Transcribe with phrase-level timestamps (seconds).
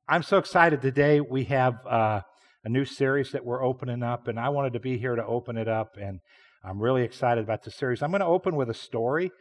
[0.08, 1.20] I'm so excited today.
[1.20, 2.22] We have uh,
[2.64, 5.58] a new series that we're opening up, and I wanted to be here to open
[5.58, 6.20] it up, and
[6.64, 8.04] I'm really excited about the series.
[8.04, 9.32] I'm going to open with a story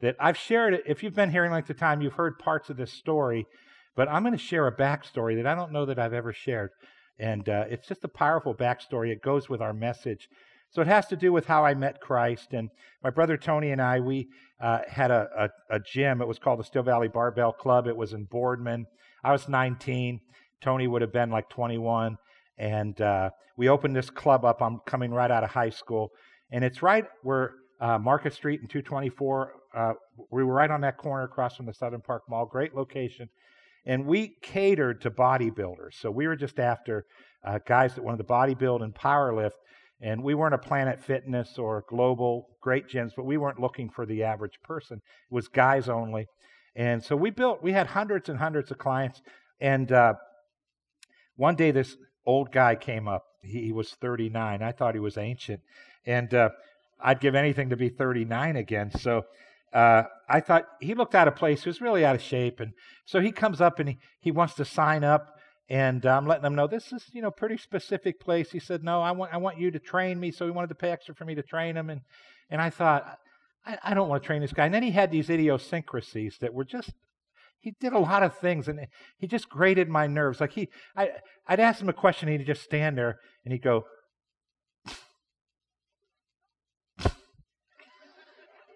[0.00, 0.80] that I've shared.
[0.86, 3.48] If you've been hearing like the time, you've heard parts of this story.
[3.96, 6.70] But I'm going to share a backstory that I don't know that I've ever shared.
[7.18, 9.10] And uh, it's just a powerful backstory.
[9.10, 10.28] It goes with our message.
[10.70, 12.52] So it has to do with how I met Christ.
[12.52, 12.68] And
[13.02, 14.26] my brother Tony and I, we
[14.60, 15.28] uh, had a,
[15.70, 16.20] a, a, gym.
[16.20, 17.86] It was called the Steel Valley Barbell Club.
[17.86, 18.86] It was in Boardman.
[19.22, 20.18] I was 19.
[20.60, 22.16] Tony would have been like 21.
[22.58, 24.60] And uh, we opened this club up.
[24.60, 26.10] I'm coming right out of high school.
[26.50, 29.92] And it's right where uh, Market Street and 224, uh,
[30.32, 32.46] we were right on that corner across from the Southern Park Mall.
[32.46, 33.28] Great location.
[33.86, 35.94] And we catered to bodybuilders.
[36.00, 37.04] So we were just after
[37.44, 39.52] uh, guys that wanted to bodybuild and powerlift.
[40.00, 44.06] And we weren't a Planet Fitness or global great gyms, but we weren't looking for
[44.06, 44.96] the average person.
[44.96, 46.26] It was guys only.
[46.74, 49.22] And so we built, we had hundreds and hundreds of clients.
[49.60, 50.14] And uh,
[51.36, 53.24] one day this old guy came up.
[53.42, 54.62] He, he, was 39.
[54.62, 55.60] I thought he was ancient.
[56.06, 56.50] And uh,
[57.00, 58.90] I'd give anything to be 39 again.
[58.98, 59.24] So
[59.72, 61.64] uh, I thought he looked out of place.
[61.64, 62.60] He was really out of shape.
[62.60, 62.72] And
[63.04, 65.30] so he comes up and he, he wants to sign up.
[65.68, 68.50] And uh, I'm letting him know this is, you know, pretty specific place.
[68.50, 70.30] He said, no, I want, I want you to train me.
[70.30, 71.88] So he wanted to pay extra for me to train him.
[71.90, 72.02] And,
[72.50, 73.18] and I thought,
[73.64, 74.66] I, I don't want to train this guy.
[74.66, 76.92] And then he had these idiosyncrasies that were just,
[77.60, 78.78] he did a lot of things and
[79.16, 80.40] he just grated my nerves.
[80.40, 81.12] Like he, I,
[81.46, 83.84] I'd ask him a question and he'd just stand there and he'd go,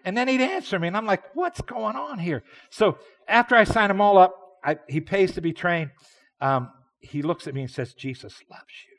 [0.08, 2.42] And then he'd answer me, and I'm like, what's going on here?
[2.70, 2.96] So
[3.28, 4.34] after I sign them all up,
[4.64, 5.90] I, he pays to be trained.
[6.40, 8.96] Um, he looks at me and says, Jesus loves you.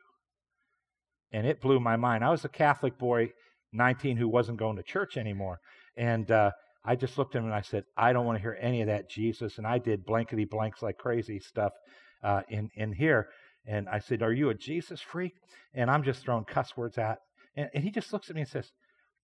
[1.32, 2.24] And it blew my mind.
[2.24, 3.32] I was a Catholic boy,
[3.74, 5.58] 19, who wasn't going to church anymore.
[5.98, 6.52] And uh,
[6.86, 8.88] I just looked at him and I said, I don't want to hear any of
[8.88, 9.58] that, Jesus.
[9.58, 11.72] And I did blankety blanks like crazy stuff
[12.24, 13.30] uh, in, in here.
[13.66, 15.34] And I said, Are you a Jesus freak?
[15.74, 17.18] And I'm just throwing cuss words out.
[17.56, 18.72] And, and he just looks at me and says,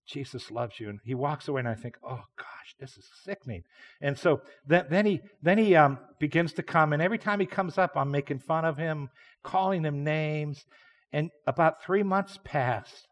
[0.07, 0.89] Jesus loves you.
[0.89, 3.63] And he walks away, and I think, oh gosh, this is sickening.
[4.01, 7.45] And so then, then he then he um, begins to come, and every time he
[7.45, 9.09] comes up, I'm making fun of him,
[9.43, 10.65] calling him names.
[11.13, 13.07] And about three months passed,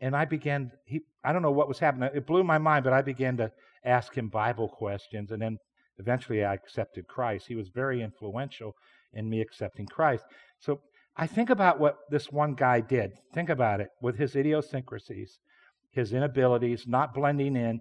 [0.00, 0.72] and I began.
[0.84, 2.10] He I don't know what was happening.
[2.14, 3.50] It blew my mind, but I began to
[3.84, 5.58] ask him Bible questions, and then
[5.98, 7.46] eventually I accepted Christ.
[7.46, 8.74] He was very influential
[9.12, 10.24] in me accepting Christ.
[10.60, 10.80] So
[11.16, 13.12] I think about what this one guy did.
[13.32, 15.38] Think about it with his idiosyncrasies
[15.96, 17.80] his inabilities, not blending in.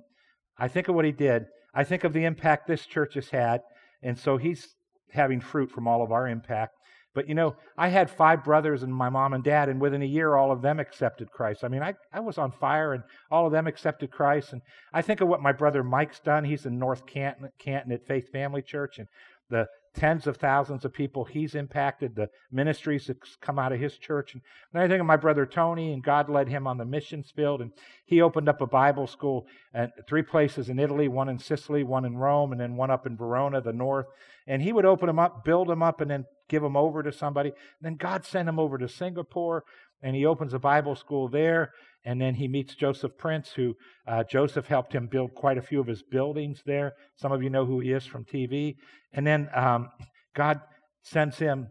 [0.58, 1.46] I think of what he did.
[1.76, 3.62] I think of the impact this church has had.
[4.02, 4.68] And so he's
[5.12, 6.74] having fruit from all of our impact.
[7.14, 10.06] But you know, I had five brothers and my mom and dad, and within a
[10.06, 11.64] year, all of them accepted Christ.
[11.64, 14.52] I mean, I, I was on fire, and all of them accepted Christ.
[14.52, 14.62] And
[14.94, 16.44] I think of what my brother Mike's done.
[16.44, 19.08] He's in North Canton, Canton at Faith Family Church, and
[19.50, 19.66] the
[19.96, 24.34] tens of thousands of people he's impacted, the ministries that come out of his church.
[24.34, 24.44] And
[24.76, 27.72] I think of my brother Tony, and God led him on the missions field, and
[28.06, 32.06] he opened up a Bible school at three places in Italy, one in Sicily, one
[32.06, 34.08] in Rome, and then one up in Verona, the north.
[34.48, 37.12] And he would open them up, build them up, and then give them over to
[37.12, 37.54] somebody.
[37.82, 39.64] Then God sent him over to Singapore,
[40.02, 41.72] and he opens a Bible school there.
[42.08, 43.76] And then he meets Joseph Prince, who
[44.08, 46.94] uh, Joseph helped him build quite a few of his buildings there.
[47.16, 48.76] Some of you know who he is from TV.
[49.14, 49.90] And then um,
[50.36, 50.62] God
[51.02, 51.70] sends him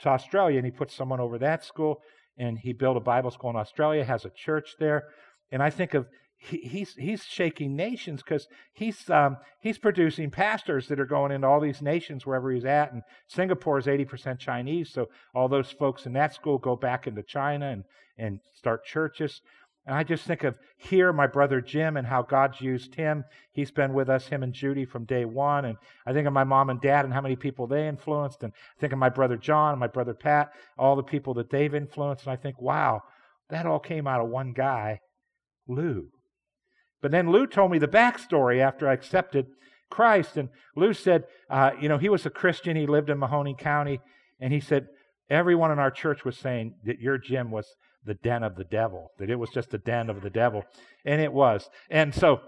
[0.00, 2.02] to Australia, and he puts someone over that school.
[2.36, 5.04] And he built a Bible school in Australia, has a church there.
[5.50, 6.06] And I think of
[6.44, 11.46] he, he's he's shaking nations because he's um, he's producing pastors that are going into
[11.46, 12.92] all these nations wherever he's at.
[12.92, 17.06] And Singapore is eighty percent Chinese, so all those folks in that school go back
[17.06, 17.84] into China and
[18.18, 19.40] and start churches.
[19.84, 23.24] And I just think of here, my brother Jim, and how God's used him.
[23.52, 25.64] He's been with us, him and Judy, from day one.
[25.64, 25.76] And
[26.06, 28.44] I think of my mom and dad and how many people they influenced.
[28.44, 31.74] And I think of my brother John, my brother Pat, all the people that they've
[31.74, 32.26] influenced.
[32.26, 33.02] And I think, wow,
[33.50, 35.00] that all came out of one guy,
[35.66, 36.10] Lou.
[37.02, 39.46] But then Lou told me the backstory after I accepted
[39.90, 40.36] Christ.
[40.36, 42.76] And Lou said, uh, you know, he was a Christian.
[42.76, 44.00] He lived in Mahoning County.
[44.40, 44.86] And he said,
[45.28, 47.66] everyone in our church was saying that your gym was
[48.04, 50.64] the den of the devil, that it was just the den of the devil.
[51.04, 51.68] And it was.
[51.90, 52.40] And so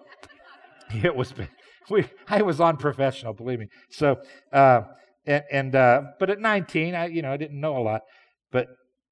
[1.03, 1.35] it was,
[1.91, 3.69] we, I was unprofessional, believe me.
[3.91, 4.21] So,
[4.53, 4.83] uh,
[5.27, 8.03] and, and uh, but at 19, I, you know, I didn't know a lot.
[8.53, 8.69] But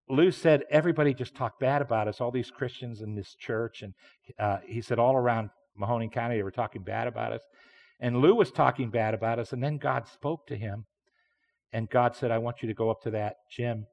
[0.08, 3.82] Lou said everybody just talked bad about us, all these Christians in this church.
[3.82, 3.94] And
[4.38, 5.50] uh, he said all around
[5.80, 7.42] Mahoning County, they were talking bad about us.
[8.00, 9.52] And Lou was talking bad about us.
[9.52, 10.86] And then God spoke to him.
[11.72, 13.86] And God said, I want you to go up to that gym,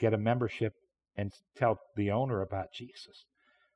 [0.00, 0.72] get a membership,
[1.16, 3.26] and tell the owner about Jesus.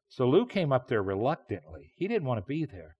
[0.08, 1.92] So Lou came up there reluctantly.
[1.96, 2.96] He didn't want to be there.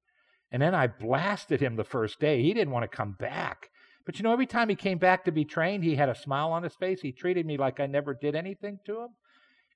[0.53, 2.43] And then I blasted him the first day.
[2.43, 3.71] He didn't want to come back.
[4.07, 6.53] But you know, every time he came back to be trained, he had a smile
[6.53, 7.01] on his face.
[7.01, 9.09] He treated me like I never did anything to him.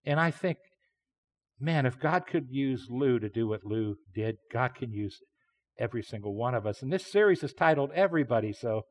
[0.04, 0.58] And I think,
[1.58, 5.20] man, if God could use Lou to do what Lou did, God can use
[5.78, 6.82] every single one of us.
[6.82, 8.52] And this series is titled Everybody.
[8.52, 8.82] So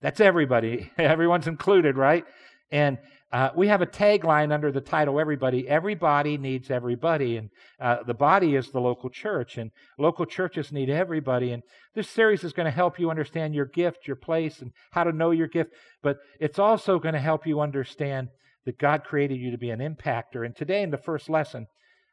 [0.00, 0.90] that's everybody.
[0.98, 2.24] Everyone's included, right?
[2.70, 2.98] And
[3.32, 5.68] uh, we have a tagline under the title Everybody.
[5.68, 7.36] Everybody needs everybody.
[7.36, 11.52] And uh, the body is the local church, and local churches need everybody.
[11.52, 11.62] And
[11.94, 15.12] this series is going to help you understand your gift, your place, and how to
[15.12, 15.72] know your gift.
[16.02, 18.28] But it's also going to help you understand
[18.64, 20.44] that God created you to be an impactor.
[20.44, 21.66] And today, in the first lesson,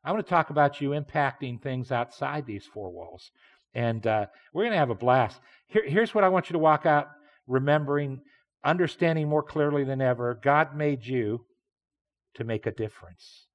[0.03, 3.31] I want to talk about you impacting things outside these four walls.
[3.73, 5.39] And uh, we're going to have a blast.
[5.67, 7.07] Here, here's what I want you to walk out
[7.47, 8.21] remembering
[8.63, 11.45] understanding more clearly than ever God made you
[12.35, 13.47] to make a difference.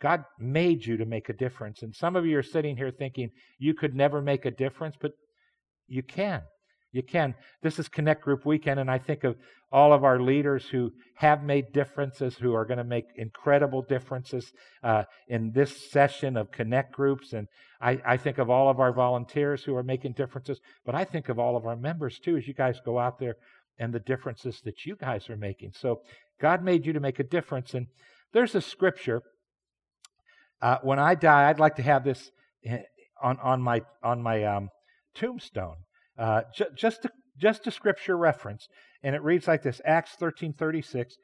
[0.00, 1.82] God made you to make a difference.
[1.82, 5.12] And some of you are sitting here thinking you could never make a difference, but
[5.86, 6.42] you can.
[6.92, 7.34] You can.
[7.62, 9.36] This is Connect Group Weekend, and I think of
[9.70, 14.52] all of our leaders who have made differences, who are going to make incredible differences
[14.82, 17.32] uh, in this session of Connect Groups.
[17.32, 17.48] And
[17.80, 21.30] I, I think of all of our volunteers who are making differences, but I think
[21.30, 23.36] of all of our members too as you guys go out there
[23.78, 25.72] and the differences that you guys are making.
[25.74, 26.00] So
[26.40, 27.74] God made you to make a difference.
[27.74, 27.86] And
[28.32, 29.22] there's a scripture.
[30.60, 32.30] Uh, when I die, I'd like to have this
[32.64, 32.82] eh,
[33.22, 34.68] on, on my on my um,
[35.14, 35.76] tombstone.
[36.18, 37.10] Uh, ju- just a,
[37.40, 38.68] just a scripture reference,
[39.02, 41.16] and it reads like this: Acts thirteen thirty six.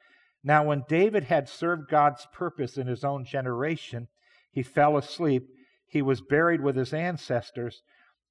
[0.43, 4.07] Now, when David had served God's purpose in his own generation,
[4.51, 5.43] he fell asleep.
[5.87, 7.81] He was buried with his ancestors,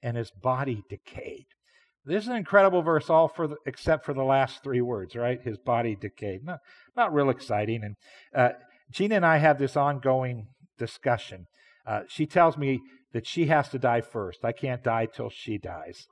[0.03, 1.47] and his body decayed.
[2.09, 5.41] This is an incredible verse, all for the, except for the last three words, right?
[5.43, 6.43] His body decayed.
[6.43, 6.61] Not,
[6.97, 7.85] not real exciting.
[7.85, 7.97] And
[8.35, 8.55] uh,
[8.91, 10.47] Gina and I have this ongoing
[10.79, 11.47] discussion.
[11.87, 12.81] Uh, she tells me
[13.13, 14.43] that she has to die first.
[14.43, 16.07] I can't die till she dies.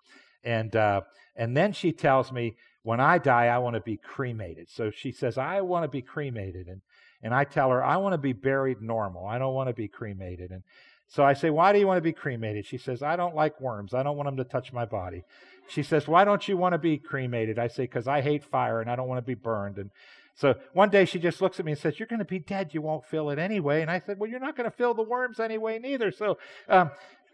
[0.44, 1.00] And, uh,
[1.34, 4.68] and then she tells me, when I die, I want to be cremated.
[4.70, 6.68] So she says, I want to be cremated.
[6.68, 6.82] And,
[7.26, 9.26] and I tell her, I want to be buried normal.
[9.26, 10.52] I don't want to be cremated.
[10.52, 10.62] And
[11.08, 12.66] so I say, Why do you want to be cremated?
[12.66, 13.94] She says, I don't like worms.
[13.94, 15.24] I don't want them to touch my body.
[15.68, 17.58] She says, Why don't you want to be cremated?
[17.58, 19.76] I say, Because I hate fire and I don't want to be burned.
[19.76, 19.90] And
[20.36, 22.70] so one day she just looks at me and says, You're going to be dead.
[22.72, 23.82] You won't feel it anyway.
[23.82, 26.12] And I said, Well, you're not going to feel the worms anyway, neither.
[26.12, 26.38] So,
[26.68, 26.92] um,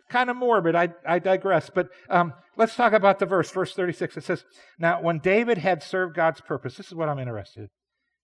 [0.09, 0.75] kind of morbid.
[0.75, 1.69] I, I digress.
[1.69, 4.17] But um, let's talk about the verse, verse 36.
[4.17, 4.47] It says,
[4.79, 7.69] Now, when David had served God's purpose, this is what I'm interested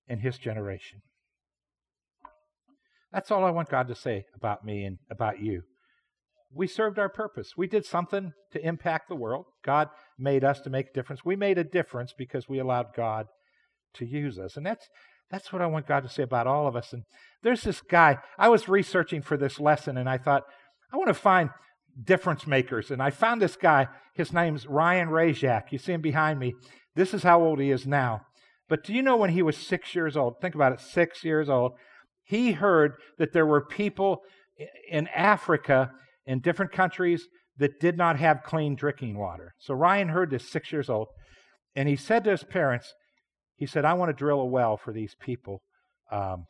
[0.09, 1.03] in his generation.
[3.13, 5.63] That's all I want God to say about me and about you
[6.53, 7.55] we served our purpose.
[7.57, 9.47] We did something to impact the world.
[9.65, 9.89] God
[10.19, 11.25] made us to make a difference.
[11.25, 13.27] We made a difference because we allowed God
[13.95, 14.57] to use us.
[14.57, 14.89] And that's
[15.31, 16.95] that's what I want God to say about all of us.
[16.95, 17.03] And
[17.43, 20.45] there's this guy, I was researching for this lesson and I thought,
[20.91, 21.51] I want to find
[22.03, 22.91] difference makers.
[22.91, 23.89] And I found this guy.
[24.15, 25.71] His name's Ryan Hreljac.
[25.71, 26.55] You see him behind me.
[26.97, 28.23] This is how old he is now.
[28.71, 30.41] But do you know when he was six years old?
[30.41, 31.73] Think about it, six years old.
[32.29, 34.21] He heard that there were people
[34.91, 35.91] in Africa
[36.27, 37.27] in different countries
[37.57, 39.55] that did not have clean drinking water.
[39.59, 41.09] So Ryan heard this, six years old,
[41.75, 42.93] and he said to his parents,
[43.57, 45.63] he said, I want to drill a well for these people
[46.13, 46.45] um,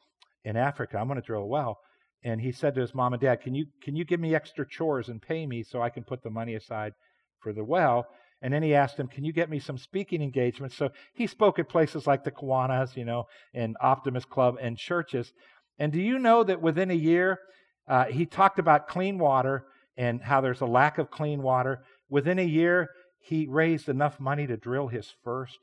[0.45, 0.99] in Africa.
[0.99, 1.79] I'm going to drill a well.
[2.25, 4.67] And he said to his mom and dad, can you, can you give me extra
[4.69, 6.93] chores and pay me so I can put the money aside
[7.41, 8.07] for the well?
[8.41, 10.77] And then he asked him, Can you get me some speaking engagements?
[10.77, 15.33] So he spoke at places like the Kiwanis, you know, and Optimist Club and churches.
[15.79, 17.39] And do you know that within a year,
[17.87, 19.65] uh, he talked about clean water
[19.97, 21.83] and how there's a lack of clean water.
[22.09, 22.89] Within a year,
[23.21, 25.59] he raised enough money to drill his first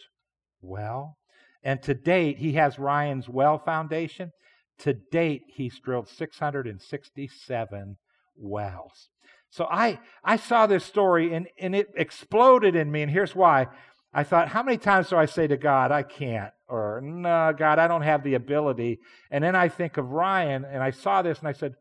[0.61, 1.17] well.
[1.63, 4.31] And to date, he has Ryan's Well Foundation.
[4.79, 7.97] To date, he's drilled 667
[8.35, 9.09] wells.
[9.49, 13.03] So I, I saw this story and, and it exploded in me.
[13.03, 13.67] And here's why.
[14.13, 16.53] I thought, how many times do I say to God, I can't?
[16.67, 18.99] Or, no, God, I don't have the ability.
[19.29, 21.73] And then I think of Ryan and I saw this and I said,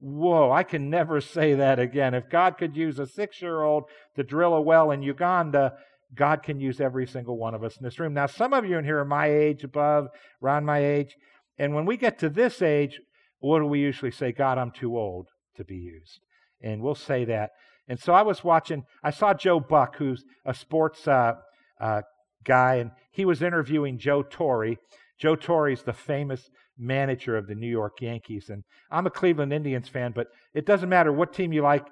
[0.00, 2.14] Whoa, I can never say that again.
[2.14, 3.84] If God could use a six year old
[4.16, 5.72] to drill a well in Uganda,
[6.14, 8.14] God can use every single one of us in this room.
[8.14, 10.06] Now, some of you in here are my age, above,
[10.42, 11.14] around my age.
[11.58, 13.00] And when we get to this age,
[13.40, 14.32] what do we usually say?
[14.32, 15.26] God, I'm too old
[15.56, 16.20] to be used.
[16.62, 17.50] And we'll say that.
[17.88, 21.34] And so I was watching, I saw Joe Buck, who's a sports uh,
[21.80, 22.02] uh,
[22.44, 24.76] guy, and he was interviewing Joe Torre.
[25.18, 28.50] Joe Torre is the famous manager of the New York Yankees.
[28.50, 31.86] And I'm a Cleveland Indians fan, but it doesn't matter what team you like,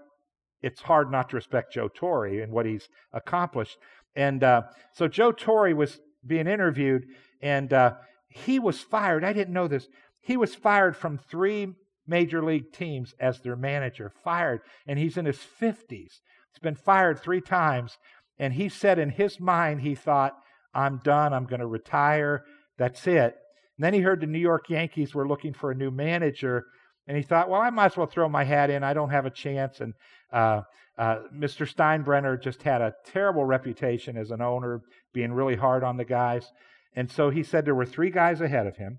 [0.63, 3.79] it's hard not to respect Joe Torre and what he's accomplished.
[4.15, 4.63] And uh,
[4.93, 7.07] so Joe Torre was being interviewed,
[7.43, 7.95] and uh,
[8.29, 9.25] he was fired.
[9.25, 9.87] I didn't know this.
[10.21, 11.75] He was fired from three
[12.07, 15.83] major league teams as their manager, fired, and he's in his 50s.
[15.89, 17.99] He's been fired three times,
[18.39, 20.35] and he said in his mind, he thought,
[20.75, 22.45] I'm done, I'm going to retire,
[22.79, 23.37] that's it.
[23.77, 26.65] And then he heard the New York Yankees were looking for a new manager,
[27.07, 28.83] and he thought, well, I might as well throw my hat in.
[28.83, 29.81] I don't have a chance.
[29.81, 29.95] And
[30.33, 30.63] uh,
[30.99, 31.71] uh, Mr.
[31.73, 34.81] Steinbrenner just had a terrible reputation as an owner,
[35.13, 36.51] being really hard on the guys.
[36.95, 38.99] And so he said there were three guys ahead of him,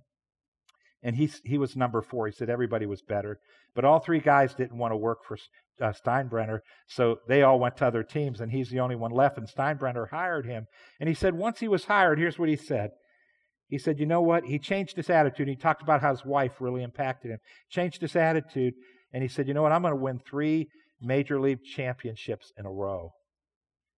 [1.04, 2.28] and he, he was number four.
[2.28, 3.40] He said everybody was better.
[3.78, 5.38] But all three guys didn't want to work for
[5.80, 9.38] uh, Steinbrenner, so they all went to other teams, and he's the only one left.
[9.38, 10.66] And Steinbrenner hired him.
[11.00, 12.90] And he said once he was hired, here's what he said.
[13.68, 14.46] He said, You know what?
[14.46, 15.48] He changed his attitude.
[15.48, 17.38] He talked about how his wife really impacted him.
[17.70, 18.74] Changed his attitude,
[19.14, 19.72] and he said, You know what?
[19.72, 20.70] I'm going to win three
[21.00, 23.12] major league championships in a row.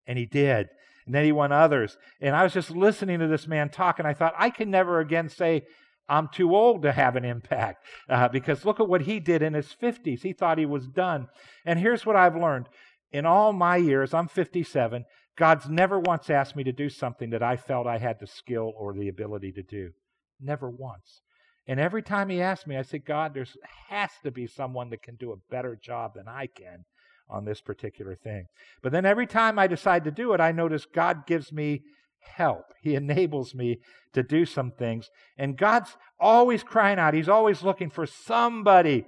[0.08, 0.66] And he did.
[1.06, 1.97] And then he won others.
[2.20, 4.99] And I was just listening to this man talk, and I thought, I can never
[4.99, 5.62] again say,
[6.09, 7.85] I'm too old to have an impact.
[8.09, 10.23] Uh, because look at what he did in his 50s.
[10.23, 11.29] He thought he was done.
[11.65, 12.69] And here's what I've learned.
[13.12, 15.05] In all my years, I'm 57,
[15.37, 18.73] God's never once asked me to do something that I felt I had the skill
[18.77, 19.91] or the ability to do.
[20.41, 21.23] Never once.
[21.67, 23.47] And every time he asked me, I said, God, there
[23.88, 26.85] has to be someone that can do a better job than I can
[27.31, 28.47] on this particular thing.
[28.83, 31.83] But then every time I decide to do it, I notice God gives me
[32.21, 32.65] help.
[32.81, 33.79] He enables me
[34.13, 35.11] to do some things.
[35.37, 39.07] And God's always crying out, He's always looking for somebody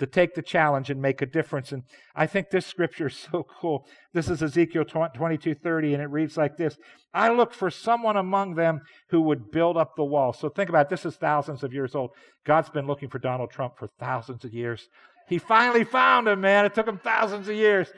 [0.00, 1.72] to take the challenge and make a difference.
[1.72, 1.82] And
[2.16, 3.86] I think this scripture is so cool.
[4.12, 6.76] This is Ezekiel 22 30, and it reads like this
[7.14, 8.80] I looked for someone among them
[9.10, 10.32] who would build up the wall.
[10.32, 10.90] So think about it.
[10.90, 12.10] this is thousands of years old.
[12.44, 14.88] God's been looking for Donald Trump for thousands of years.
[15.28, 16.64] He finally found him, man.
[16.64, 17.88] It took him thousands of years.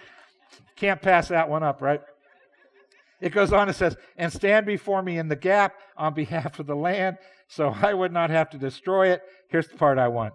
[0.76, 2.00] Can't pass that one up, right?
[3.22, 6.66] It goes on and says, and stand before me in the gap on behalf of
[6.66, 7.16] the land,
[7.48, 9.22] so I would not have to destroy it.
[9.48, 10.34] Here's the part I want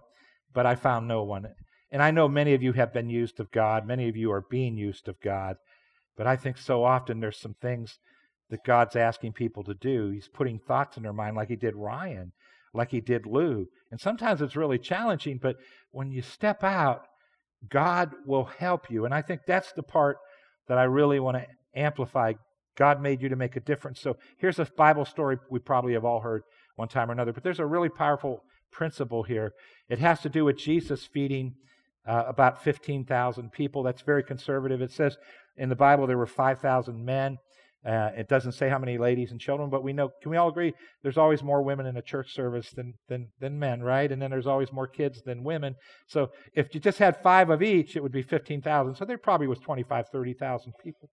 [0.58, 1.46] but I found no one.
[1.92, 4.44] And I know many of you have been used of God, many of you are
[4.50, 5.56] being used of God,
[6.18, 8.00] but I think so often there's some things
[8.50, 10.10] that God's asking people to do.
[10.10, 12.32] He's putting thoughts in their mind, like He did Ryan,
[12.74, 13.68] like He did Lou.
[13.92, 15.58] And sometimes it's really challenging, but
[15.92, 17.04] when you step out,
[17.70, 19.06] God will help you.
[19.06, 20.18] And I think that's the part
[20.68, 21.46] that I really want to
[21.80, 22.34] amplify.
[22.78, 24.00] God made you to make a difference.
[24.00, 26.44] So here's a Bible story we probably have all heard
[26.76, 29.54] one time or another, but there's a really powerful principle here.
[29.90, 31.56] It has to do with Jesus feeding
[32.08, 33.84] uh, about 15,000 people.
[33.84, 34.82] That's very conservative.
[34.82, 35.18] It says
[35.58, 37.38] in the Bible there were 5,000 men.
[37.86, 40.50] Uh, it doesn't say how many ladies and children, but we know, can we all
[40.50, 44.12] agree, there's always more women in a church service than, than, than men, right?
[44.12, 45.76] And then there's always more kids than women.
[46.08, 48.96] So if you just had five of each, it would be 15,000.
[48.96, 51.10] So there probably was 25, 30,000 people.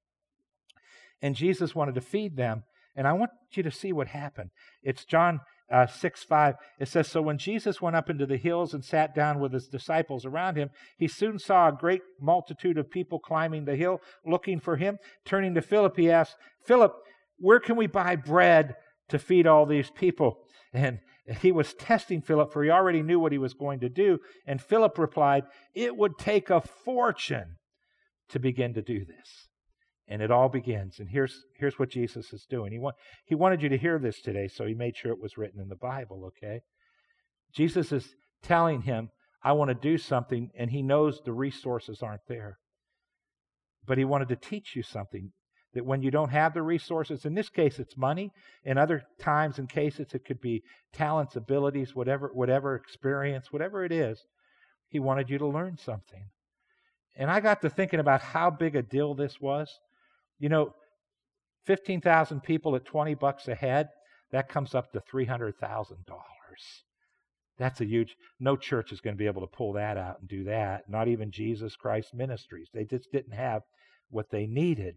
[1.24, 2.64] And Jesus wanted to feed them.
[2.94, 4.50] And I want you to see what happened.
[4.82, 5.40] It's John
[5.72, 9.14] uh, 6 5, it says, So when Jesus went up into the hills and sat
[9.14, 13.64] down with his disciples around him, he soon saw a great multitude of people climbing
[13.64, 14.98] the hill looking for him.
[15.24, 16.92] Turning to Philip, he asked, Philip,
[17.38, 18.74] where can we buy bread
[19.08, 20.36] to feed all these people?
[20.74, 20.98] And
[21.40, 24.18] he was testing Philip, for he already knew what he was going to do.
[24.46, 27.56] And Philip replied, It would take a fortune
[28.28, 29.48] to begin to do this.
[30.06, 30.98] And it all begins.
[30.98, 32.72] And here's, here's what Jesus is doing.
[32.72, 35.38] He, want, he wanted you to hear this today, so he made sure it was
[35.38, 36.60] written in the Bible, okay?
[37.54, 39.08] Jesus is telling him,
[39.42, 42.58] I want to do something, and he knows the resources aren't there.
[43.86, 45.32] But he wanted to teach you something
[45.74, 48.30] that when you don't have the resources, in this case it's money,
[48.64, 53.92] in other times and cases it could be talents, abilities, whatever, whatever experience, whatever it
[53.92, 54.24] is,
[54.88, 56.28] he wanted you to learn something.
[57.16, 59.68] And I got to thinking about how big a deal this was.
[60.38, 60.74] You know,
[61.66, 63.88] 15,000 people at 20 bucks a head,
[64.32, 65.54] that comes up to $300,000.
[67.56, 70.28] That's a huge, no church is going to be able to pull that out and
[70.28, 70.88] do that.
[70.88, 72.68] Not even Jesus Christ Ministries.
[72.74, 73.62] They just didn't have
[74.10, 74.96] what they needed.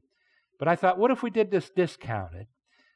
[0.58, 2.48] But I thought, what if we did this discounted?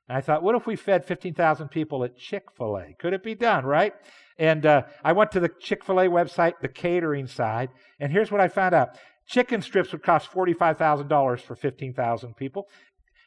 [0.09, 2.95] And I thought, what if we fed 15,000 people at Chick fil A?
[2.99, 3.93] Could it be done, right?
[4.39, 7.69] And uh, I went to the Chick fil A website, the catering side,
[7.99, 8.97] and here's what I found out
[9.31, 12.67] Chicken strips would cost $45,000 for 15,000 people.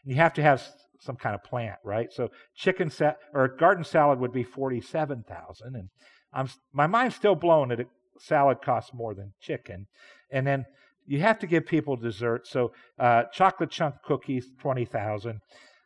[0.05, 0.63] And you have to have
[1.01, 2.13] some kind of plant, right?
[2.13, 5.89] So chicken sa- or garden salad would be 47,000 and
[6.33, 7.87] I'm my mind's still blown that a
[8.19, 9.87] salad costs more than chicken.
[10.31, 10.67] And then
[11.07, 12.47] you have to give people dessert.
[12.47, 15.41] So uh, chocolate chunk cookies 20,000.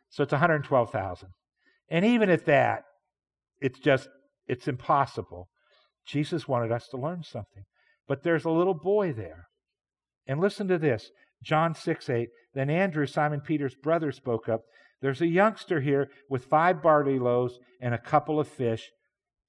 [0.09, 1.29] So it's 112,000.
[1.89, 2.83] And even at that,
[3.61, 4.09] it's just
[4.47, 5.47] it's impossible.
[6.05, 7.63] Jesus wanted us to learn something.
[8.07, 9.48] But there's a little boy there
[10.29, 11.11] and listen to this
[11.43, 12.29] John 6 8.
[12.53, 14.61] Then Andrew, Simon Peter's brother, spoke up.
[15.01, 18.91] There's a youngster here with five barley loaves and a couple of fish.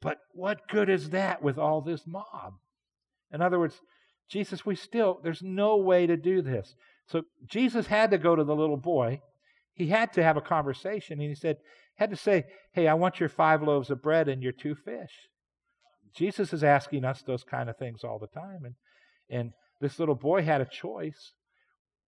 [0.00, 2.54] But what good is that with all this mob?
[3.32, 3.80] In other words,
[4.28, 6.74] Jesus, we still, there's no way to do this.
[7.06, 9.20] So Jesus had to go to the little boy.
[9.74, 11.56] He had to have a conversation, and he said,
[11.96, 15.28] had to say, Hey, I want your five loaves of bread and your two fish.
[16.14, 18.64] Jesus is asking us those kind of things all the time.
[18.64, 18.74] And,
[19.28, 21.32] and this little boy had a choice.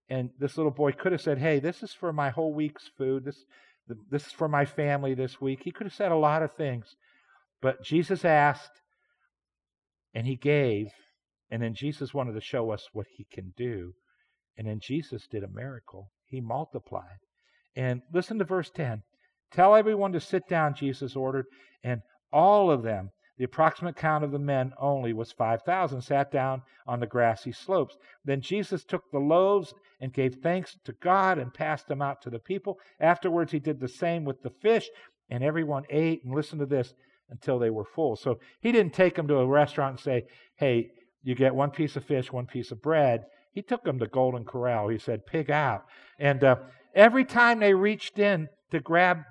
[0.09, 3.25] And this little boy could have said, Hey, this is for my whole week's food.
[3.25, 3.45] This,
[4.11, 5.61] this is for my family this week.
[5.65, 6.97] He could have said a lot of things.
[7.61, 8.83] But Jesus asked,
[10.15, 10.89] and he gave.
[11.51, 13.93] And then Jesus wanted to show us what he can do.
[14.57, 16.11] And then Jesus did a miracle.
[16.25, 17.21] He multiplied.
[17.77, 19.03] And listen to verse 10.
[19.51, 21.47] Tell everyone to sit down, Jesus ordered.
[21.85, 22.03] And
[22.33, 27.01] all of them, the approximate count of the men only was 5,000, sat down on
[27.01, 27.97] the grassy slopes.
[28.25, 32.31] Then Jesus took the loaves and gave thanks to God and passed them out to
[32.31, 32.79] the people.
[33.01, 34.89] Afterwards, he did the same with the fish,
[35.31, 36.25] and everyone ate.
[36.25, 36.93] And listened to this
[37.31, 38.17] until they were full.
[38.17, 40.91] So he didn't take them to a restaurant and say, hey,
[41.23, 43.25] you get one piece of fish, one piece of bread.
[43.53, 44.89] He took them to Golden Corral.
[44.89, 45.85] He said, pig out.
[46.19, 46.57] And uh,
[46.95, 49.23] every time they reached in to grab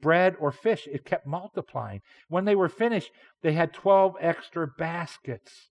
[0.00, 2.00] bread or fish, it kept multiplying.
[2.28, 3.10] When they were finished,
[3.42, 5.70] they had 12 extra baskets.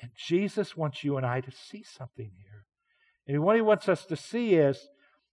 [0.00, 2.64] And Jesus wants you and I to see something here.
[3.26, 4.88] And what he wants us to see is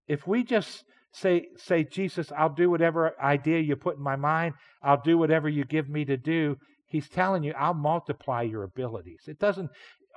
[0.07, 0.83] if we just
[1.13, 5.49] say, say, Jesus, I'll do whatever idea you put in my mind, I'll do whatever
[5.49, 9.23] you give me to do, he's telling you, I'll multiply your abilities.
[9.27, 9.69] It doesn't,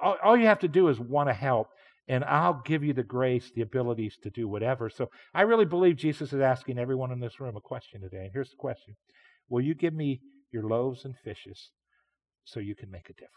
[0.03, 1.69] all, all you have to do is want to help,
[2.07, 4.91] and I'll give you the grace, the abilities to do whatever.
[4.91, 8.25] So I really believe Jesus is asking everyone in this room a question today.
[8.25, 8.97] And here's the question
[9.49, 10.21] Will you give me
[10.53, 11.71] your loaves and fishes
[12.45, 13.31] so you can make a difference?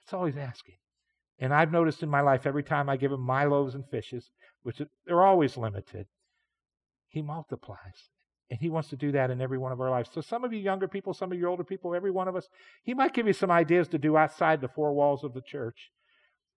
[0.00, 0.76] That's all he's asking.
[1.38, 4.30] And I've noticed in my life, every time I give him my loaves and fishes,
[4.62, 6.06] which they're always limited,
[7.08, 8.08] he multiplies.
[8.50, 10.10] And he wants to do that in every one of our lives.
[10.12, 12.46] So, some of you younger people, some of you older people, every one of us,
[12.82, 15.90] he might give you some ideas to do outside the four walls of the church.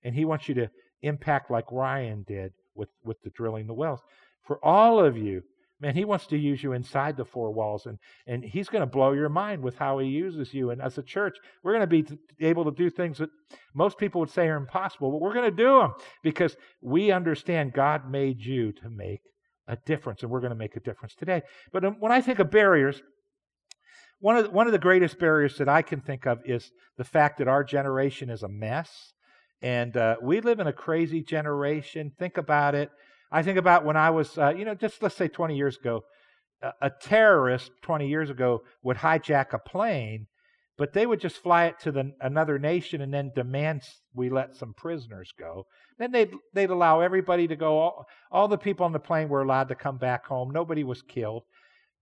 [0.08, 0.70] And he wants you to
[1.02, 4.00] impact like Ryan did with, with the drilling the wells.
[4.44, 5.44] For all of you,
[5.80, 8.88] Man, he wants to use you inside the four walls, and, and he's going to
[8.88, 10.72] blow your mind with how he uses you.
[10.72, 12.18] And as a church, we're going to be
[12.48, 13.30] able to do things that
[13.76, 15.94] most people would say are impossible, but we're going to do them
[16.24, 19.22] because we understand God made you to make
[19.68, 21.44] a difference, and we're going to make a difference today.
[21.72, 23.04] But um, when I think of barriers,
[24.20, 27.04] one of, the, one of the greatest barriers that I can think of is the
[27.04, 29.14] fact that our generation is a mess.
[29.62, 32.12] And uh, we live in a crazy generation.
[32.18, 32.92] Think about it.
[33.32, 36.04] I think about when I was, uh, you know, just let's say 20 years ago,
[36.62, 40.28] a, a terrorist 20 years ago would hijack a plane,
[40.78, 43.82] but they would just fly it to the, another nation and then demand
[44.14, 45.66] we let some prisoners go.
[45.98, 47.80] Then they'd, they'd allow everybody to go.
[47.80, 50.52] All, all the people on the plane were allowed to come back home.
[50.52, 51.44] Nobody was killed.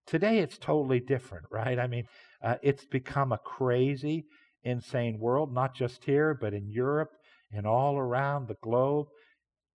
[0.05, 1.79] Today it's totally different, right?
[1.79, 2.03] I mean,
[2.43, 4.25] uh, it's become a crazy,
[4.63, 7.09] insane world, not just here, but in Europe
[7.51, 9.07] and all around the globe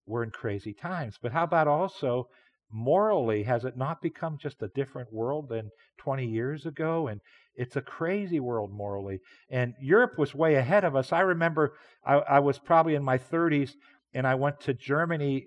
[0.06, 1.16] we're in crazy times.
[1.22, 2.28] But how about also
[2.70, 3.44] morally?
[3.44, 7.08] Has it not become just a different world than 20 years ago?
[7.08, 7.20] And
[7.54, 9.20] it's a crazy world morally.
[9.50, 11.12] And Europe was way ahead of us.
[11.12, 13.72] I remember I, I was probably in my 30s
[14.14, 15.46] and I went to Germany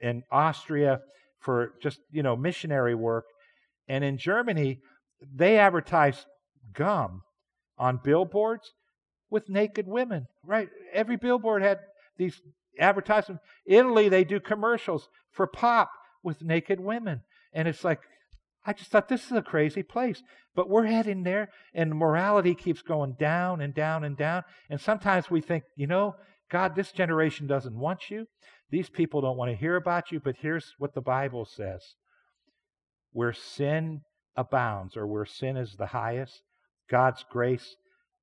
[0.00, 1.00] and Austria
[1.40, 3.24] for just, you know, missionary work.
[3.88, 4.80] And in Germany,
[5.34, 6.26] they advertised
[6.72, 7.22] gum
[7.78, 8.72] on billboards
[9.34, 10.68] with naked women, right?
[10.92, 11.80] Every billboard had
[12.16, 12.40] these
[12.78, 13.42] advertisements.
[13.66, 15.90] Italy, they do commercials for pop
[16.22, 17.20] with naked women.
[17.52, 17.98] And it's like,
[18.64, 20.22] I just thought this is a crazy place.
[20.54, 24.44] But we're heading there, and morality keeps going down and down and down.
[24.70, 26.14] And sometimes we think, you know,
[26.48, 28.28] God, this generation doesn't want you.
[28.70, 30.20] These people don't want to hear about you.
[30.20, 31.82] But here's what the Bible says
[33.10, 34.02] where sin
[34.36, 36.40] abounds, or where sin is the highest,
[36.88, 37.74] God's grace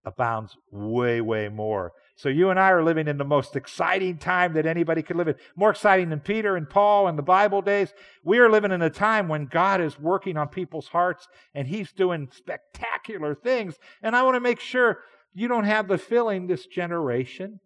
[0.05, 1.93] abounds way, way more.
[2.15, 5.27] So you and I are living in the most exciting time that anybody could live
[5.27, 5.35] in.
[5.55, 7.93] More exciting than Peter and Paul and the Bible days.
[8.23, 11.91] We are living in a time when God is working on people's hearts and He's
[11.91, 13.75] doing spectacular things.
[14.01, 14.99] And I want to make sure
[15.33, 17.59] you don't have the feeling this generation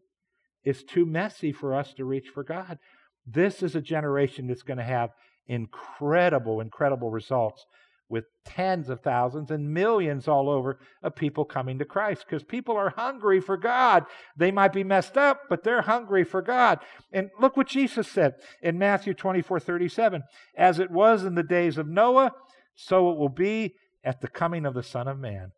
[0.63, 2.79] is too messy for us to reach for God.
[3.25, 5.11] This is a generation that's going to have
[5.47, 7.65] incredible, incredible results
[8.09, 12.77] with tens of thousands and millions all over of people coming to Christ because people
[12.77, 14.05] are hungry for God.
[14.37, 16.79] They might be messed up, but they're hungry for God.
[17.11, 20.23] And look what Jesus said in Matthew 24 37.
[20.57, 22.33] As it was in the days of Noah,
[22.75, 25.51] so it will be at the coming of the Son of Man.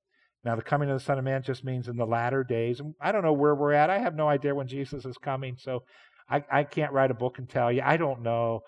[0.45, 2.79] Now, the coming of the Son of Man just means in the latter days.
[3.01, 3.89] I don't know where we're at.
[3.89, 5.83] I have no idea when Jesus is coming, so
[6.29, 7.81] I, I can't write a book and tell you.
[7.83, 8.61] I don't know.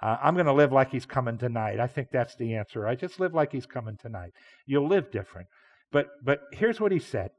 [0.00, 1.80] Uh, I'm going to live like he's coming tonight.
[1.80, 2.86] I think that's the answer.
[2.86, 4.30] I just live like he's coming tonight.
[4.66, 5.48] You'll live different.
[5.90, 7.30] But but here's what he said.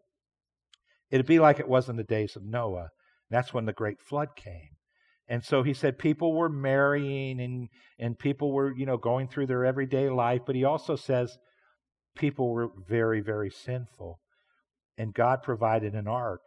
[1.12, 2.90] It'd be like it was in the days of Noah.
[3.30, 4.70] That's when the great flood came.
[5.28, 7.70] And so he said people were marrying and
[8.00, 11.38] and people were, you know, going through their everyday life, but he also says
[12.16, 14.20] people were very very sinful.
[14.98, 16.42] And God provided an ark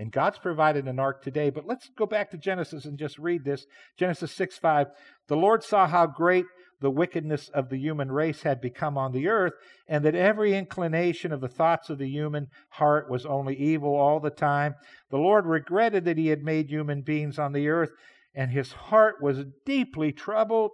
[0.00, 1.50] and God's provided an ark today.
[1.50, 3.66] But let's go back to Genesis and just read this.
[3.98, 4.86] Genesis 6 5.
[5.28, 6.46] The Lord saw how great
[6.80, 9.52] the wickedness of the human race had become on the earth,
[9.86, 14.20] and that every inclination of the thoughts of the human heart was only evil all
[14.20, 14.74] the time.
[15.10, 17.90] The Lord regretted that he had made human beings on the earth,
[18.34, 20.70] and his heart was deeply troubled.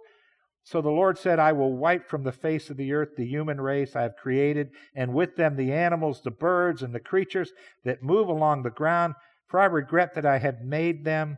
[0.69, 3.61] So the Lord said, I will wipe from the face of the earth the human
[3.61, 7.53] race I have created, and with them the animals, the birds, and the creatures
[7.85, 9.13] that move along the ground,
[9.47, 11.37] for I regret that I have made them.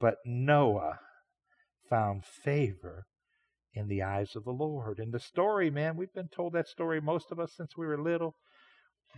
[0.00, 1.00] But Noah
[1.90, 3.04] found favor
[3.74, 5.00] in the eyes of the Lord.
[5.00, 8.00] And the story, man, we've been told that story, most of us, since we were
[8.00, 8.36] little.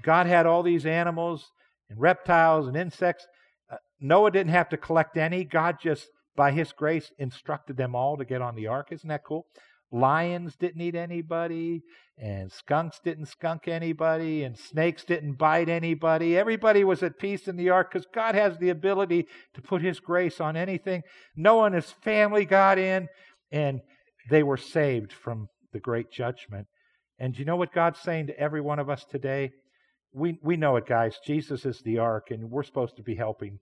[0.03, 1.47] God had all these animals
[1.89, 3.25] and reptiles and insects.
[3.73, 5.45] Uh, Noah didn't have to collect any.
[5.45, 8.93] God just by his grace, instructed them all to get on the ark.
[8.93, 9.47] Isn't that cool?
[9.91, 11.83] Lions didn't eat anybody,
[12.17, 16.39] and skunks didn't skunk anybody, and snakes didn't bite anybody.
[16.39, 19.99] Everybody was at peace in the ark because God has the ability to put his
[19.99, 21.03] grace on anything.
[21.35, 23.09] Noah and his family got in,
[23.51, 23.81] and
[24.31, 26.69] they were saved from the great judgment.
[27.19, 29.51] And you know what God's saying to every one of us today?
[30.15, 31.19] We, we know it, guys.
[31.27, 33.59] Jesus is the ark, and we're supposed to be helping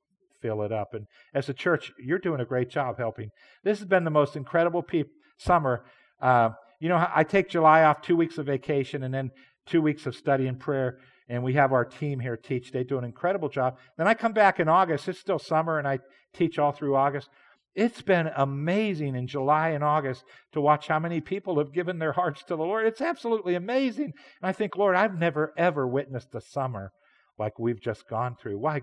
[0.47, 0.95] fill it up.
[0.95, 3.31] And as a church, you're doing a great job helping.
[3.65, 5.05] This has been the most incredible pe-
[5.39, 5.85] summer.
[6.23, 9.31] Uh, you know, I take July off, two weeks of vacation, and then
[9.67, 10.99] two weeks of study and prayer.
[11.29, 12.71] And we have our team here teach.
[12.71, 13.77] They do an incredible job.
[13.99, 15.09] Then I come back in August.
[15.09, 15.99] It's still summer, and I
[16.33, 17.29] teach all through August.
[17.75, 22.13] It's been amazing in July and August to watch how many people have given their
[22.13, 22.87] hearts to the Lord.
[22.87, 24.13] It's absolutely amazing.
[24.41, 26.93] And I think, Lord, I've never, ever witnessed a summer
[27.37, 28.59] like we've just gone through.
[28.59, 28.83] Why?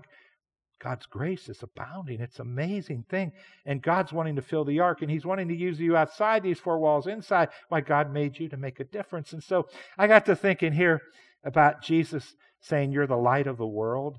[0.78, 2.20] God's grace is abounding.
[2.20, 3.32] It's amazing thing.
[3.64, 6.58] And God's wanting to fill the ark, and He's wanting to use you outside these
[6.58, 7.48] four walls, inside.
[7.68, 9.32] Why God made you to make a difference.
[9.32, 11.00] And so I got to thinking here
[11.44, 14.18] about Jesus saying, You're the light of the world.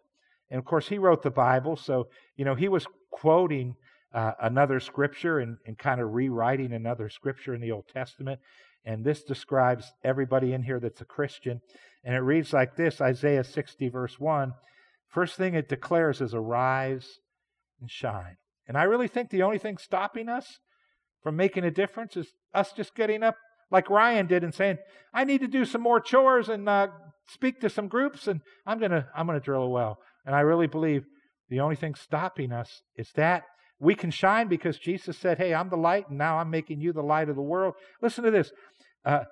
[0.50, 3.76] And of course, He wrote the Bible, so, you know, He was quoting
[4.14, 8.40] uh, another scripture and, and kind of rewriting another scripture in the Old Testament.
[8.86, 11.60] And this describes everybody in here that's a Christian.
[12.04, 14.54] And it reads like this Isaiah 60, verse 1.
[15.16, 17.20] First thing it declares is arise
[17.80, 18.36] and shine.
[18.68, 20.60] And I really think the only thing stopping us
[21.24, 23.38] from making a difference is us just getting up
[23.72, 24.78] like Ryan did and saying,
[25.14, 26.88] I need to do some more chores and uh,
[27.30, 30.00] speak to some groups, and I'm going to I'm going to drill a well.
[30.26, 31.06] And I really believe
[31.48, 33.44] the only thing stopping us is that
[33.80, 36.92] we can shine because Jesus said, Hey, I'm the light, and now I'm making you
[36.92, 37.76] the light of the world.
[38.02, 38.52] Listen to this.
[39.06, 39.24] Uh,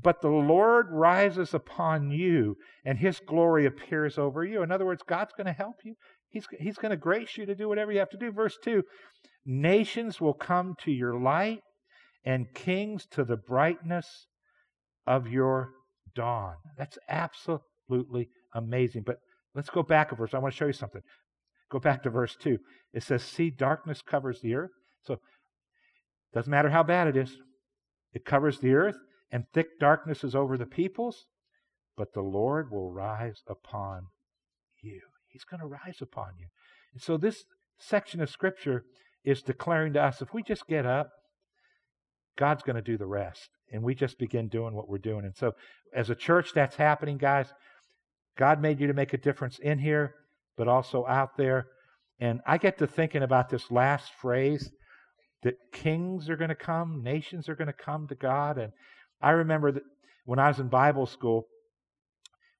[0.00, 4.62] but the Lord rises upon you and his glory appears over you.
[4.62, 5.94] In other words, God's going to help you.
[6.28, 8.30] He's, he's going to grace you to do whatever you have to do.
[8.30, 8.82] Verse 2
[9.44, 11.60] Nations will come to your light
[12.24, 14.26] and kings to the brightness
[15.06, 15.70] of your
[16.14, 16.54] dawn.
[16.76, 19.02] That's absolutely amazing.
[19.04, 19.16] But
[19.54, 20.34] let's go back a verse.
[20.34, 21.02] I want to show you something.
[21.70, 22.58] Go back to verse 2.
[22.92, 24.70] It says, See, darkness covers the earth.
[25.04, 25.16] So,
[26.34, 27.36] doesn't matter how bad it is,
[28.12, 28.98] it covers the earth
[29.30, 31.26] and thick darkness is over the peoples,
[31.96, 34.06] but the Lord will rise upon
[34.82, 35.00] you.
[35.28, 36.46] He's going to rise upon you.
[36.92, 37.44] And so this
[37.78, 38.84] section of Scripture
[39.24, 41.10] is declaring to us if we just get up,
[42.38, 43.50] God's going to do the rest.
[43.70, 45.24] And we just begin doing what we're doing.
[45.26, 45.52] And so,
[45.94, 47.52] as a church, that's happening, guys.
[48.38, 50.14] God made you to make a difference in here,
[50.56, 51.66] but also out there.
[52.18, 54.70] And I get to thinking about this last phrase
[55.42, 58.56] that kings are going to come, nations are going to come to God.
[58.56, 58.72] And
[59.20, 59.82] I remember that
[60.24, 61.46] when I was in Bible school,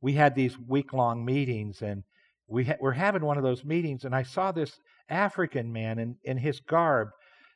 [0.01, 2.03] we had these week long meetings, and
[2.47, 6.17] we ha- were having one of those meetings, and I saw this African man in,
[6.25, 7.09] in his garb,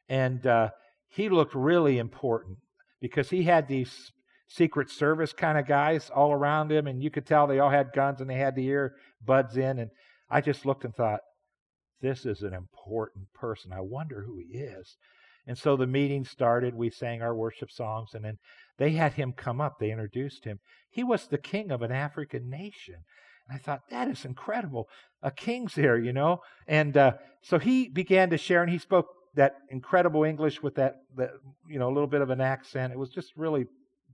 [0.09, 0.71] and uh,
[1.09, 2.59] he looked really important
[3.01, 4.13] because he had these
[4.49, 7.93] Secret Service kind of guys all around him, and you could tell they all had
[7.95, 9.79] guns and they had the earbuds in.
[9.79, 9.91] And
[10.29, 11.21] I just looked and thought,
[12.03, 13.73] this is an important person.
[13.73, 14.97] I wonder who he is.
[15.47, 16.75] And so the meeting started.
[16.75, 18.39] We sang our worship songs, and then
[18.79, 19.79] they had him come up.
[19.79, 20.59] They introduced him.
[20.91, 22.97] He was the king of an African nation.
[23.49, 24.89] And I thought, that is incredible.
[25.23, 26.41] A king's there, you know?
[26.67, 30.97] And uh, so he began to share, and he spoke that incredible English with that,
[31.17, 31.31] that,
[31.69, 32.93] you know, a little bit of an accent.
[32.93, 33.67] It was just really,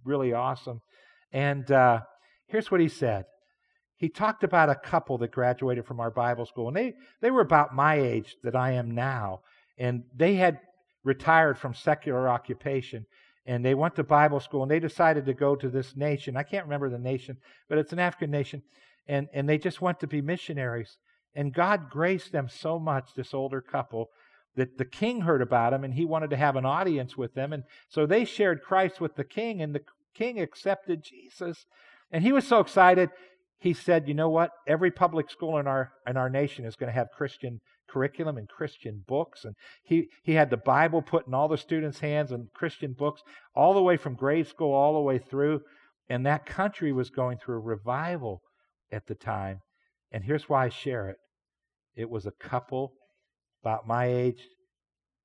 [0.04, 0.80] really awesome.
[1.32, 2.00] And uh,
[2.46, 3.24] here's what he said.
[3.96, 7.40] He talked about a couple that graduated from our Bible school, and they, they were
[7.40, 9.40] about my age that I am now.
[9.76, 10.60] And they had
[11.04, 13.06] retired from secular occupation
[13.48, 16.36] and they went to Bible school and they decided to go to this nation.
[16.36, 18.62] I can't remember the nation, but it's an African nation.
[19.08, 20.98] And, and they just went to be missionaries.
[21.34, 24.08] And God graced them so much, this older couple,
[24.56, 27.54] that the king heard about them and he wanted to have an audience with them.
[27.54, 29.82] And so they shared Christ with the king, and the
[30.14, 31.64] king accepted Jesus.
[32.10, 33.08] And he was so excited,
[33.58, 34.50] he said, You know what?
[34.66, 38.48] Every public school in our, in our nation is going to have Christian curriculum and
[38.48, 39.44] Christian books.
[39.44, 43.22] And he, he had the Bible put in all the students' hands and Christian books,
[43.54, 45.60] all the way from grade school all the way through.
[46.08, 48.42] And that country was going through a revival
[48.90, 49.60] at the time.
[50.10, 51.16] And here's why I share it
[51.94, 52.92] it was a couple
[53.62, 54.46] about my age,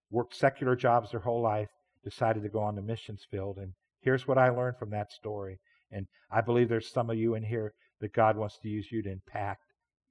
[0.10, 1.70] worked secular jobs their whole life,
[2.04, 3.58] decided to go on the missions field.
[3.58, 5.60] And here's what I learned from that story.
[5.92, 9.04] And I believe there's some of you in here that God wants to use you
[9.04, 9.62] to impact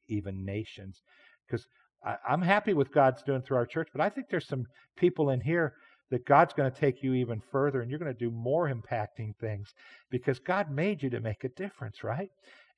[0.09, 1.03] even nations.
[1.47, 1.67] Because
[2.05, 5.31] I, am happy with God's doing through our church, but I think there's some people
[5.31, 5.75] in here
[6.11, 9.35] that God's going to take you even further and you're going to do more impacting
[9.41, 9.73] things
[10.11, 12.29] because God made you to make a difference, right?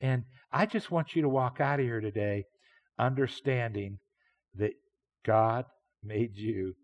[0.00, 2.44] And I just want you to walk out of here today
[2.98, 3.98] understanding
[4.56, 4.72] that
[5.24, 5.64] God
[6.02, 6.74] made you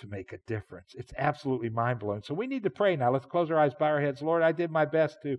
[0.00, 0.94] to make a difference.
[0.94, 2.22] It's absolutely mind blowing.
[2.24, 3.12] So we need to pray now.
[3.12, 4.22] Let's close our eyes, bow our heads.
[4.22, 5.36] Lord, I did my best to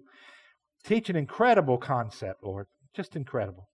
[0.86, 2.67] teach an incredible concept, Lord.
[2.95, 3.67] Just incredible.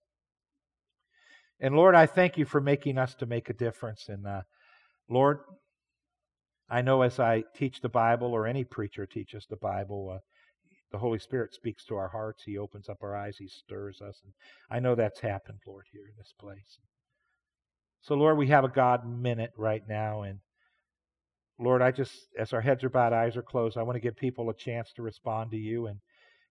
[1.62, 4.08] And Lord, I thank you for making us to make a difference.
[4.08, 4.42] And uh,
[5.08, 5.38] Lord,
[6.68, 10.18] I know as I teach the Bible, or any preacher teaches the Bible, uh,
[10.90, 12.42] the Holy Spirit speaks to our hearts.
[12.44, 13.36] He opens up our eyes.
[13.38, 14.20] He stirs us.
[14.24, 14.32] And
[14.70, 16.78] I know that's happened, Lord, here in this place.
[18.00, 20.22] So, Lord, we have a God minute right now.
[20.22, 20.40] And
[21.60, 24.16] Lord, I just, as our heads are bowed, eyes are closed, I want to give
[24.16, 25.86] people a chance to respond to you.
[25.86, 26.00] And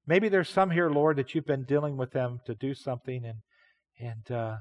[0.07, 3.25] maybe there's some here, Lord, that you've been dealing with them to do something.
[3.25, 3.39] And,
[3.99, 4.55] and, uh,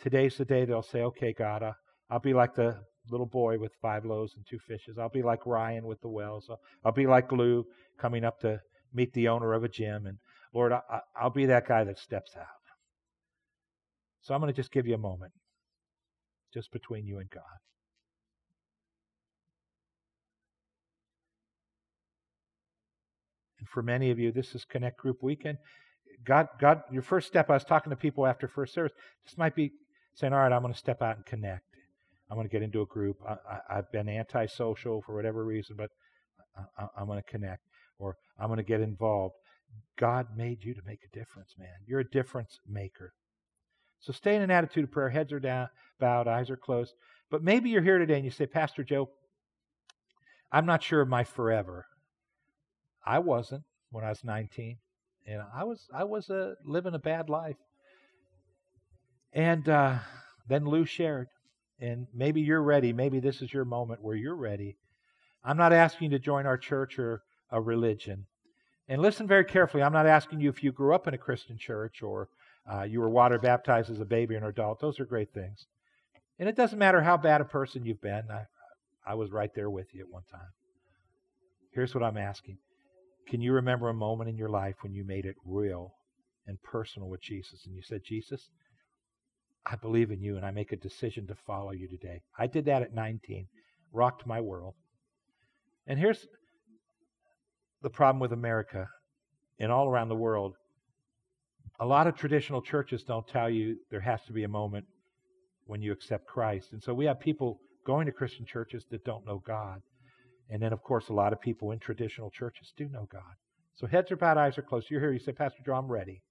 [0.00, 1.62] Today's the day they'll say, okay, God,
[2.10, 2.78] I'll be like the
[3.10, 4.98] little boy with five loaves and two fishes.
[4.98, 6.46] I'll be like Ryan with the wells.
[6.50, 7.64] I'll, I'll be like Lou
[7.98, 8.60] coming up to
[8.92, 10.06] meet the owner of a gym.
[10.06, 10.18] And
[10.52, 12.46] Lord, I, I'll be that guy that steps out.
[14.22, 15.32] So I'm going to just give you a moment,
[16.54, 17.42] just between you and God.
[23.58, 25.58] And for many of you, this is Connect Group Weekend.
[26.24, 28.92] God, God, your first step, I was talking to people after first service,
[29.24, 29.72] this might be
[30.14, 31.64] saying, all right, I'm going to step out and connect.
[32.30, 33.18] I'm going to get into a group.
[33.28, 35.90] I, have been antisocial for whatever reason, but
[36.78, 37.62] I, I'm going to connect
[37.98, 39.34] or I'm going to get involved.
[39.98, 41.68] God made you to make a difference, man.
[41.86, 43.12] You're a difference maker.
[44.00, 45.10] So stay in an attitude of prayer.
[45.10, 45.68] Heads are down,
[46.00, 46.92] bowed, eyes are closed.
[47.30, 49.10] But maybe you're here today and you say, Pastor Joe,
[50.50, 51.86] I'm not sure of my forever.
[53.06, 54.78] I wasn't when I was 19.
[55.26, 57.56] And I was I was uh, living a bad life.
[59.32, 59.98] And uh,
[60.48, 61.28] then Lou shared,
[61.80, 62.92] and maybe you're ready.
[62.92, 64.76] Maybe this is your moment where you're ready.
[65.44, 68.26] I'm not asking you to join our church or a religion.
[68.88, 69.82] And listen very carefully.
[69.82, 72.28] I'm not asking you if you grew up in a Christian church or
[72.70, 74.80] uh, you were water baptized as a baby or an adult.
[74.80, 75.66] Those are great things.
[76.38, 78.24] And it doesn't matter how bad a person you've been.
[78.30, 78.46] I,
[79.06, 80.50] I was right there with you at one time.
[81.72, 82.58] Here's what I'm asking
[83.28, 85.94] Can you remember a moment in your life when you made it real
[86.46, 88.48] and personal with Jesus and you said, Jesus,
[89.64, 92.20] I believe in you and I make a decision to follow you today.
[92.38, 93.46] I did that at 19,
[93.92, 94.74] rocked my world.
[95.86, 96.26] And here's
[97.82, 98.88] the problem with America
[99.58, 100.54] and all around the world.
[101.80, 104.86] A lot of traditional churches don't tell you there has to be a moment
[105.66, 106.72] when you accept Christ.
[106.72, 109.80] And so we have people going to Christian churches that don't know God.
[110.50, 113.22] And then, of course, a lot of people in traditional churches do know God.
[113.74, 114.90] So heads are bowed, eyes are closed.
[114.90, 116.22] You're here, you say, Pastor Joe, I'm ready.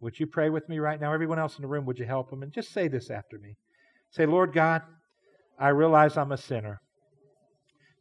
[0.00, 1.12] Would you pray with me right now?
[1.12, 2.42] Everyone else in the room, would you help them?
[2.42, 3.56] And just say this after me.
[4.10, 4.82] Say, Lord God,
[5.58, 6.80] I realize I'm a sinner.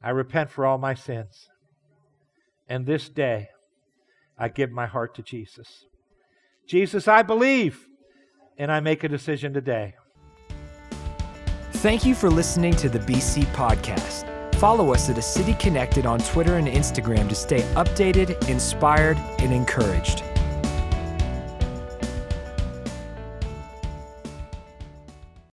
[0.01, 1.47] I repent for all my sins.
[2.69, 3.47] And this day,
[4.37, 5.67] I give my heart to Jesus.
[6.67, 7.85] Jesus, I believe,
[8.57, 9.95] and I make a decision today.
[11.73, 14.25] Thank you for listening to the BC Podcast.
[14.55, 19.53] Follow us at A City Connected on Twitter and Instagram to stay updated, inspired, and
[19.53, 20.23] encouraged.